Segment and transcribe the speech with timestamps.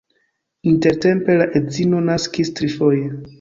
[0.71, 3.07] Intertempe la edzino naskis trifoje.